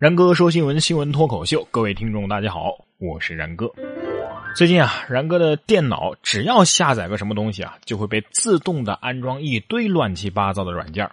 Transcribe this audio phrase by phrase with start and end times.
[0.00, 3.70] 然哥说新闻，新闻脱口秀，各位听众大家好，我是然哥。
[4.56, 11.04] 最近啊，然哥的电脑只要下载个什么东西啊，就会被自动的安装一堆乱七八糟的软件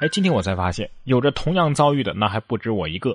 [0.00, 3.14] 哎，今天我才发现，有着同样遭遇的那还不止我一个。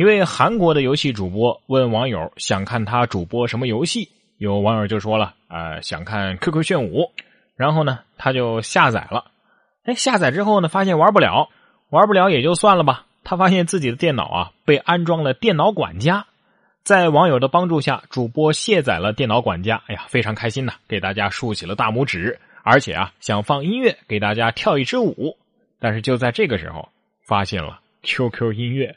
[0.00, 4.08] 一位韩国的游戏主播问网友想看他主播什么游戏，
[4.38, 7.12] 有网友就说了，呃，想看 QQ 炫舞，
[7.54, 9.26] 然后呢，他就下载了。
[9.84, 11.50] 哎，下载之后呢，发现玩不了，
[11.90, 13.05] 玩不了也就算了吧。
[13.28, 16.26] 他发现自己的电脑啊被安装了电脑管家，
[16.84, 19.82] 在网友的帮助下，主播卸载了电脑管家。
[19.88, 25.36] 哎呀，非常开心呐，给大家竖起了大拇指，而且啊想放音乐给大家跳一支舞。
[25.80, 26.88] 但是就在这个时候，
[27.24, 28.94] 发现了 QQ 音乐。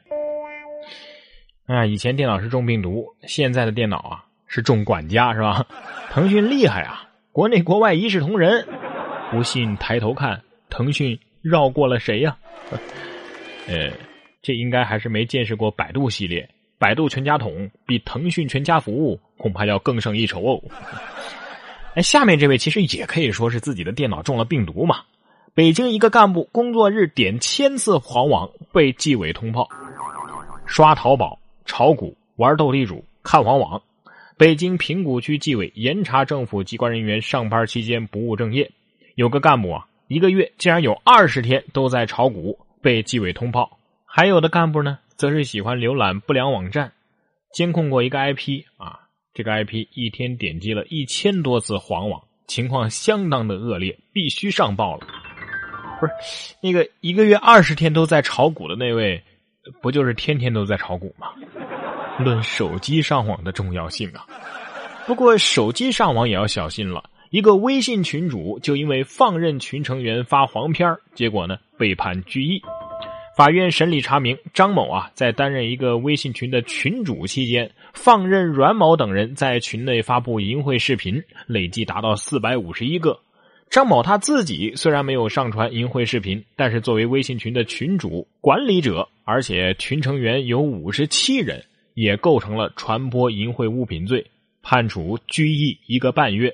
[1.65, 5.65] 哎，以前电脑是中病毒，现在的电脑啊是中管家，是吧？
[6.13, 8.67] 腾讯厉害啊，国内国外一视同仁。
[9.31, 12.37] 不信抬头看，腾讯绕过了谁呀？
[13.67, 13.89] 呃。
[14.41, 20.61] 这应该还是没见识过百度系列，百度全家桶比腾讯全家服务恐怕要更胜一筹哦。
[21.95, 25.01] 哎，下面这位其实也可以说是自己的电脑中了病毒嘛。
[25.55, 29.67] 北京一个干部工作日点千次黄网被纪委通报，
[30.65, 33.81] 刷淘宝、炒股、玩斗地主、看黄网。
[34.37, 38.71] 北京平谷区纪委严查政府机关人员上班期间不务正业，
[39.15, 43.78] 有个干部啊，一个月竟然有二十天都在炒股，被纪委通报。
[44.11, 46.91] 还有的干部呢，则是喜欢浏览不良网站，
[47.53, 49.01] 监控过一个 IP 啊，
[49.35, 55.07] 这个 IP 一天点击了一千多次黄网，情况相当的恶劣，必须上报了。
[55.99, 56.13] 不是
[56.59, 59.23] 那个一个月二十天都在炒股的那位，
[59.79, 61.27] 不就是天天都在炒股吗？
[62.17, 64.25] 论手机上网的重要性啊！
[65.05, 72.59] 不过手机上网也要小心了，一个微信群主就因为放任群成员发黄片结果呢被判拘役。
[73.39, 83.17] 法院审理查明，张某啊，在担任一个微信群的群主期间，放任阮某等人在群内发布淫秽视频，累计达到四百五十一个。
[83.69, 91.63] 张某他自己虽然没有上传淫秽视频，但是作为微信群的群主管理者，而且群成员有五十七人，
[91.93, 94.29] 也构成了传播淫秽物品罪，
[94.61, 96.53] 判处拘役一个半月。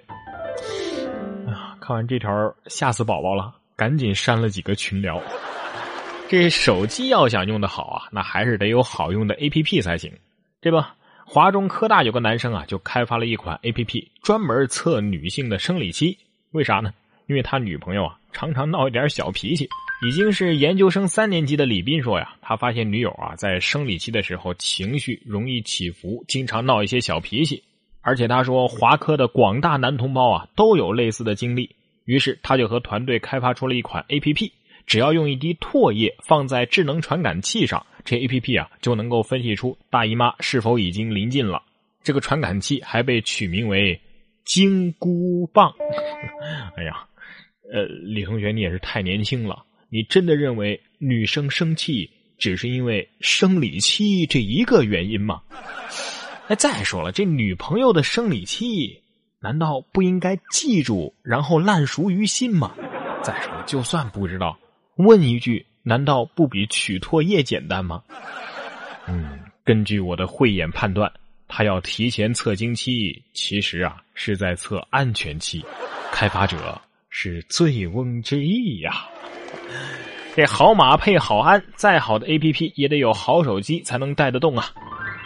[1.47, 2.29] 啊，看完这条
[2.67, 5.19] 吓死宝宝了，赶紧删了几个群聊。
[6.27, 10.11] 这手机要想用的好啊，那还是得有好用的 A P P 才行，
[10.59, 10.95] 对吧？
[11.23, 16.17] 华中科大有个男生啊，就开发了一款 A P P，专门测女性的生理期。
[16.51, 16.93] 为啥呢？
[17.27, 19.69] 因为他女朋友啊，常常闹一点小脾气。
[20.05, 27.63] 已经是研究生三年级的李斌说呀，他发现女友啊，在生理期的时候情绪容易起伏，经常闹一些小脾气。
[28.01, 31.75] 而且他说，华科的广大男同胞啊，都有类似的经历。
[32.05, 34.51] 于是他就和团队开发出了一款 A P P。
[34.85, 41.63] 只要用一滴唾液放在智能传感器上，这 A P P 啊就能够分析出大姨妈是否已经临近了。
[42.03, 43.99] 这个传感器还被取名为
[44.45, 45.73] “金箍棒”。
[46.77, 47.03] 哎呀，
[47.73, 49.65] 呃，李同学，你也是太年轻了。
[49.89, 55.41] 你真的认为女生生气只是因为生理期这一个原因吗？
[56.47, 59.01] 哎，再说了，这女朋友的生理期
[59.39, 62.75] 难道不应该记住，然后烂熟于心吗？
[63.23, 64.55] 再说了，就算不知道。
[64.95, 68.01] 问一句，难道不比取唾液简单吗？
[69.07, 71.11] 嗯，根据我的慧眼判断，
[71.47, 75.63] 他要提前测经期，其实啊是在测安全期。
[76.11, 79.05] 开发者是醉翁之意呀。
[80.35, 84.65] 这好马配好鞍，再好的 A P P 也得有好手机才能带得动啊。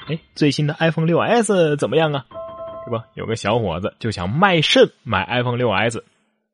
[0.07, 2.25] 哎，最新的 iPhone 六 S 怎么样啊？
[2.85, 3.05] 是吧？
[3.13, 6.03] 有个小伙子就想卖肾买 iPhone 六 S，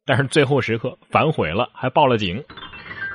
[0.05, 2.43] 但是最后时刻反悔了，还报了警。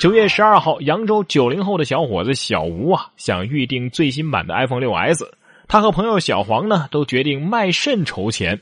[0.01, 5.31] 九月十二号，扬州九零后的小伙子小吴啊，想预定最新版的 iPhone 六 S。
[5.69, 8.59] 他和朋友小黄呢，都决定卖肾筹钱。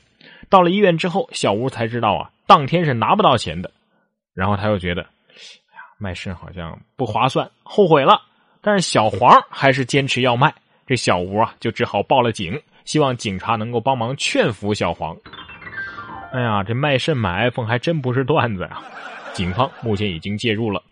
[0.49, 3.71] 到了医院之后，小吴才知道啊，当天是拿不到钱的。
[4.33, 8.21] 然后他又觉得，哎呀，卖肾好像不划算，后悔了。
[8.59, 10.53] 但是小黄还是坚持要卖，
[10.85, 15.15] 这小吴啊，就只好报了警，希望警察能够帮忙劝服小黄。
[16.33, 18.81] 哎呀，这卖肾买 iPhone 还真不是段子呀！
[19.31, 20.83] 警方目前已经介入了。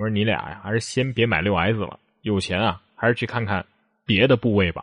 [0.00, 3.62] 我说你俩呀，还是先别买六 S 了，有钱啊，还是去看看
[4.06, 4.82] 别的部位吧。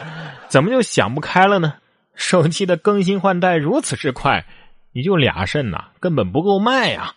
[0.48, 1.72] 怎么就想不开了呢？
[2.14, 4.44] 手机的更新换代如此之快，
[4.92, 7.14] 你就俩肾呐，根本不够卖呀。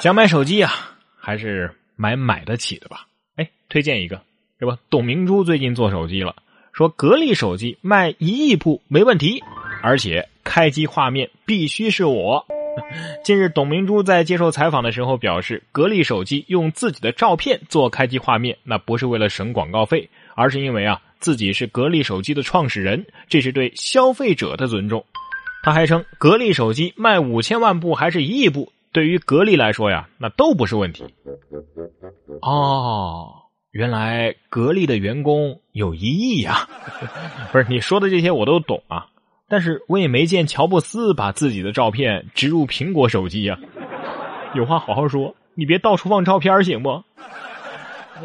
[0.00, 0.70] 想买手机啊，
[1.18, 3.06] 还是买买得起的吧。
[3.36, 4.20] 哎，推荐一个，
[4.60, 4.76] 是吧？
[4.90, 6.36] 董明珠最近做手机了，
[6.74, 9.42] 说格力手机卖一亿部没问题，
[9.80, 12.46] 而且开机画面必须是我。
[13.24, 25.04] 近日，董明珠在接受采访的时候表示，格力手机用自己的照片做开机画面，那不是为了省广告费，而是因为啊，自己是格力手机的创始人，这是对消费者的尊重。
[25.62, 31.04] 他还称，格力手机卖五千万部还是一亿部，对于格力来说呀，那都不是问题。
[32.42, 33.32] 哦，
[33.72, 36.68] 原来格力的员工有一亿呀！
[37.50, 39.06] 不是你说的这些我都懂啊。
[39.48, 43.58] 但是我也没见乔布斯把自己的照片植入苹果手机呀。
[44.54, 47.02] 有话好好说，你别到处放照片行不？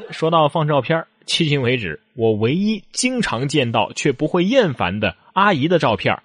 [0.10, 6.18] 说到放照片，迄今为止我唯一经常见到却不会厌烦的阿姨的照片，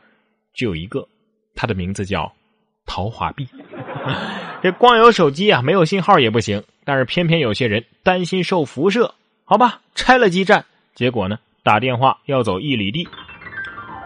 [0.55, 1.09] 只有一个，
[1.55, 2.33] 她的名字叫
[2.87, 3.49] 陶华碧。
[4.63, 6.63] 这光有手机啊，没有信号也不行。
[6.85, 9.13] 但是偏偏有些人担心受辐射，
[9.45, 10.65] 好吧，拆了基站，
[10.95, 13.09] 结果呢，打电话要走一里地。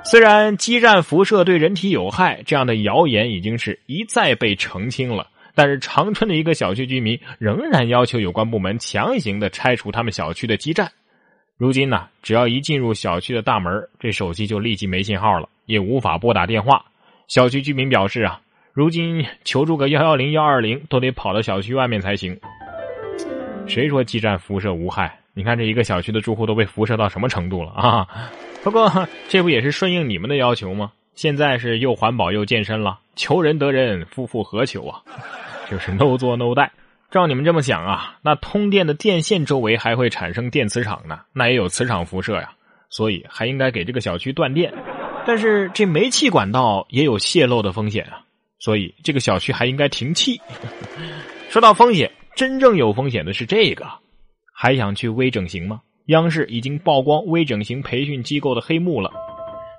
[0.02, 10.90] 虽然基站辐射对人体有害，这样的谣言已经是一再被澄清了，但是长春的一个小区居民仍然要求有关部门强行的拆除他们小区的基站。
[11.56, 16.84] 如今呢，只要一进入小区的大门，这手机就立即没信号了，也无法拨打电话。
[17.28, 18.40] 小区居民表示啊，
[18.72, 22.36] 如今求助个幺幺零幺二零都得跑到小区外面才行。
[23.66, 25.20] 谁说基站辐射无害？
[25.34, 28.08] 你看这一个小区的住户都被辐射到什么程度了啊！
[28.62, 30.92] 不过， 这不也是顺应你们的要求吗？
[31.14, 35.02] 现在是又环保又健身了，求人得人，夫复何求啊？
[35.70, 36.72] 就是 no 做 no 带。
[37.10, 42.52] 照你们这么想啊，那通电的电线周围还会产生电磁场呢，那也有磁场辐射呀，
[42.88, 44.72] 所以还应该给这个小区断电。
[45.26, 48.22] 但是这煤气管道也有泄漏的风险啊，
[48.58, 50.40] 所以这个小区还应该停气。
[51.50, 53.86] 说到风险，真正有风险的是这个，
[54.54, 55.80] 还想去微整形吗？
[56.10, 59.12] 央视已经曝光微整形培训机构的黑幕了，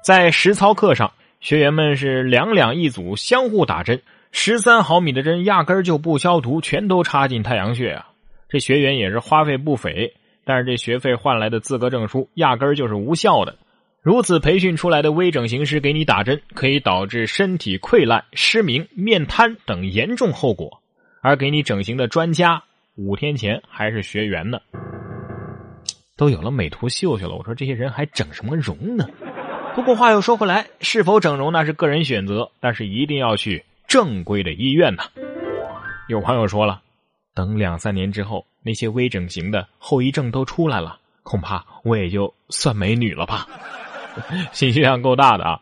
[0.02, 1.12] 在实操课上，
[1.42, 4.02] 学员们是两两一组相互打针，
[4.32, 8.08] 十三毫米的针压根儿就不消毒，全都插进太阳穴啊！
[8.48, 10.14] 这学员也是花费不菲，
[10.46, 13.58] 但是这学费换来的资格证书压根儿就是无效的。
[14.02, 20.82] 如此培训出来的微整形师给你打针，可以导致身体溃烂、失明、面瘫等严重后果，
[21.22, 22.64] 而给你整形的专家
[22.96, 24.60] 五天前还是学员呢。
[26.22, 29.10] 都有了美图秀秀了，我说这些人还整什么容呢？
[29.74, 35.02] 不过话又说回来，是否整容那是个人选择，但是一定要去正规的医院呢。
[36.08, 36.84] 有网友说了，
[37.34, 43.48] 等两三年之后，那些微整形的后遗症都出来了，恐怕我也就算美女了吧？
[44.54, 45.62] 信息量够大的啊！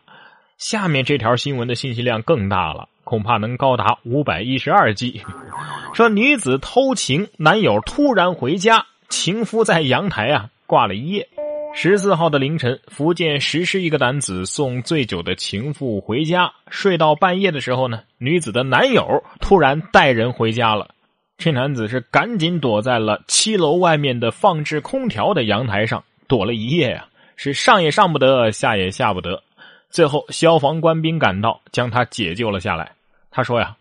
[0.58, 5.22] 下面这条新闻的信息量更大了，恐怕能高达五百一十二 G。
[5.94, 8.84] 说女子偷情，男友突然回家。
[9.10, 11.28] 情夫在阳台啊挂了一夜。
[11.74, 20.94] 十四号的凌晨，福建石狮一个男子送醉酒的情妇回家，睡到半夜的时候呢，女子的男友突然带人回家了。
[21.36, 27.06] 这男子是赶紧躲在了七楼外面的放置空调的阳台上躲了一夜呀，
[27.36, 29.42] 是上也上不得，下也下不得。
[29.90, 32.92] 最后消防官兵赶到，将他解救了下来。
[33.30, 33.76] 他说呀，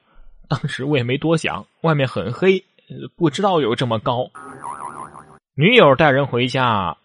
[0.48, 2.64] 当时我也没多想，外面很黑，
[3.16, 4.30] 不知道有这么高。
[5.56, 6.96] 女友带人回家，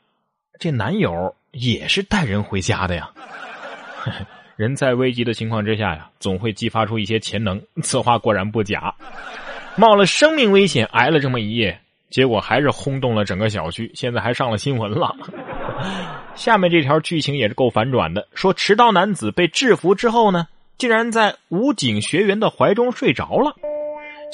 [0.58, 3.10] 这男友也是带人回家的呀。
[4.56, 7.60] 人在危急的情况之下呀，总会激发出一些潜能。
[7.82, 8.94] 此话果然不假。
[9.76, 11.76] 冒了生命危险挨了这么一夜，
[12.10, 15.16] 结果还是轰动了整个小区，现在还上了新闻了。
[16.36, 18.28] 下面这条剧情也是够反转的。
[18.34, 20.46] 说迟到男子被制服之后呢，
[20.78, 23.56] 竟然在武警学员的怀中睡着了。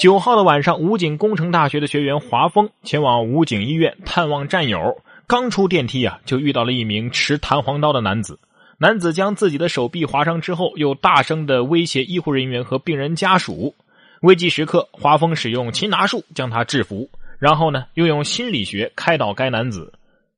[0.01, 4.99] 九号的晚上，武警工程大学的学员华峰前往武警医院探望战友。
[5.27, 8.39] 刚出电梯啊，就遇到了一名持弹簧刀的男子。
[8.79, 13.75] 男子将自己的手臂划伤之后，又大声的威胁医护人员和病人家属。
[14.21, 19.93] 危急时刻，华峰使用擒拿术将他制服，然后呢，又用心理学开导该男子。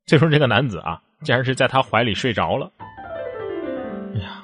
[0.06, 2.70] 最终，这个男子啊，竟然是在他怀里睡着了。
[4.14, 4.44] 哎呀，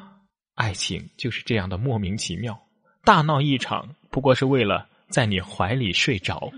[0.55, 2.57] 爱情就是这样的莫名其妙，
[3.03, 4.85] 大闹一场，不过是为了。
[5.09, 6.51] 在你怀里睡着，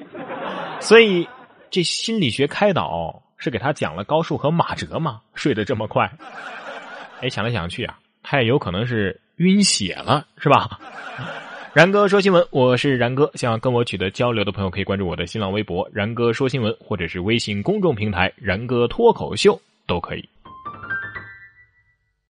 [0.80, 1.28] 所以
[1.70, 5.22] 这心理学开导是给他讲了高数和马哲吗？
[5.34, 6.12] 睡得这么快？
[7.22, 10.80] 哎，想来想去啊，他也有可能是晕血了，是吧？
[11.74, 20.28] 然哥说新闻，我是然哥，想要跟我取得交流的朋友可以关注我的新浪微博“然哥说新闻”或者是微信公众平台“然哥脱口秀”都可以。